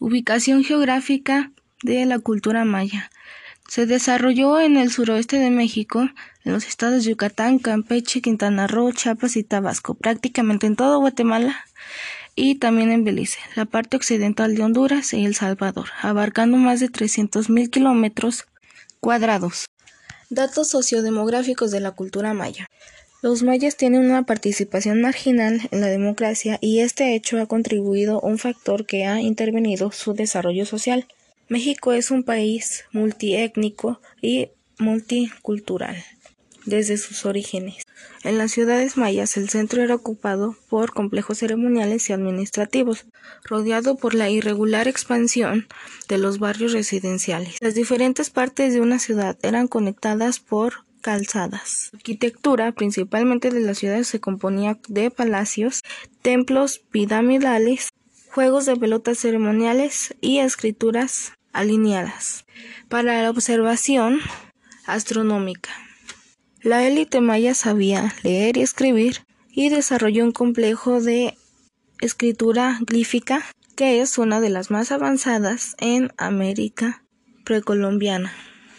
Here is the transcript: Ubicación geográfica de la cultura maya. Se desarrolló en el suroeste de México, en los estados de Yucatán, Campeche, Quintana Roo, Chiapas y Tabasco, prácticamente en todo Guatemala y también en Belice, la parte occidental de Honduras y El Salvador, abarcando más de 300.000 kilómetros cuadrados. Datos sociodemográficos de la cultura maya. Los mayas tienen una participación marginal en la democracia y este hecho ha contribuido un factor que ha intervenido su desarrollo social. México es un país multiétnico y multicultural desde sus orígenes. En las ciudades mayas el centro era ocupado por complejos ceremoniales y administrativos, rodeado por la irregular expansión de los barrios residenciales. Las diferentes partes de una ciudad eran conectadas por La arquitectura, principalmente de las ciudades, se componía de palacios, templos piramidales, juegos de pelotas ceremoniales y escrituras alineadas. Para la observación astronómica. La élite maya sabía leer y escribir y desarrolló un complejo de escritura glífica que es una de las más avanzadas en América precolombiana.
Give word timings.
Ubicación 0.00 0.62
geográfica 0.62 1.50
de 1.82 2.06
la 2.06 2.20
cultura 2.20 2.64
maya. 2.64 3.10
Se 3.68 3.84
desarrolló 3.84 4.60
en 4.60 4.76
el 4.76 4.92
suroeste 4.92 5.38
de 5.38 5.50
México, 5.50 6.08
en 6.44 6.52
los 6.52 6.66
estados 6.66 7.04
de 7.04 7.10
Yucatán, 7.10 7.58
Campeche, 7.58 8.22
Quintana 8.22 8.68
Roo, 8.68 8.92
Chiapas 8.92 9.36
y 9.36 9.42
Tabasco, 9.42 9.94
prácticamente 9.94 10.68
en 10.68 10.76
todo 10.76 11.00
Guatemala 11.00 11.56
y 12.36 12.54
también 12.54 12.92
en 12.92 13.02
Belice, 13.02 13.40
la 13.56 13.64
parte 13.64 13.96
occidental 13.96 14.54
de 14.54 14.62
Honduras 14.62 15.12
y 15.12 15.24
El 15.24 15.34
Salvador, 15.34 15.88
abarcando 16.00 16.56
más 16.56 16.78
de 16.78 16.90
300.000 16.90 17.68
kilómetros 17.68 18.46
cuadrados. 19.00 19.66
Datos 20.30 20.68
sociodemográficos 20.68 21.72
de 21.72 21.80
la 21.80 21.90
cultura 21.90 22.34
maya. 22.34 22.68
Los 23.20 23.42
mayas 23.42 23.76
tienen 23.76 24.04
una 24.04 24.22
participación 24.22 25.00
marginal 25.00 25.62
en 25.72 25.80
la 25.80 25.88
democracia 25.88 26.56
y 26.60 26.80
este 26.80 27.16
hecho 27.16 27.40
ha 27.40 27.46
contribuido 27.46 28.20
un 28.20 28.38
factor 28.38 28.86
que 28.86 29.06
ha 29.06 29.20
intervenido 29.20 29.90
su 29.90 30.14
desarrollo 30.14 30.64
social. 30.64 31.04
México 31.48 31.92
es 31.92 32.12
un 32.12 32.22
país 32.22 32.84
multiétnico 32.92 34.00
y 34.22 34.50
multicultural 34.78 35.96
desde 36.64 36.96
sus 36.96 37.26
orígenes. 37.26 37.82
En 38.22 38.38
las 38.38 38.52
ciudades 38.52 38.96
mayas 38.96 39.36
el 39.36 39.48
centro 39.48 39.82
era 39.82 39.96
ocupado 39.96 40.56
por 40.68 40.92
complejos 40.92 41.38
ceremoniales 41.38 42.08
y 42.08 42.12
administrativos, 42.12 43.04
rodeado 43.42 43.96
por 43.96 44.14
la 44.14 44.30
irregular 44.30 44.86
expansión 44.86 45.66
de 46.08 46.18
los 46.18 46.38
barrios 46.38 46.72
residenciales. 46.72 47.56
Las 47.60 47.74
diferentes 47.74 48.30
partes 48.30 48.74
de 48.74 48.80
una 48.80 49.00
ciudad 49.00 49.36
eran 49.42 49.66
conectadas 49.66 50.38
por 50.38 50.84
La 51.08 51.14
arquitectura, 51.94 52.72
principalmente 52.72 53.50
de 53.50 53.60
las 53.60 53.78
ciudades, 53.78 54.08
se 54.08 54.20
componía 54.20 54.78
de 54.88 55.10
palacios, 55.10 55.80
templos 56.20 56.80
piramidales, 56.90 57.88
juegos 58.30 58.66
de 58.66 58.76
pelotas 58.76 59.16
ceremoniales 59.16 60.14
y 60.20 60.40
escrituras 60.40 61.32
alineadas. 61.54 62.44
Para 62.90 63.22
la 63.22 63.30
observación 63.30 64.20
astronómica. 64.84 65.70
La 66.60 66.86
élite 66.86 67.22
maya 67.22 67.54
sabía 67.54 68.14
leer 68.22 68.58
y 68.58 68.62
escribir 68.62 69.24
y 69.50 69.70
desarrolló 69.70 70.24
un 70.24 70.32
complejo 70.32 71.00
de 71.00 71.38
escritura 72.02 72.78
glífica 72.82 73.42
que 73.76 74.02
es 74.02 74.18
una 74.18 74.42
de 74.42 74.50
las 74.50 74.70
más 74.70 74.92
avanzadas 74.92 75.74
en 75.78 76.12
América 76.18 77.02
precolombiana. 77.44 78.30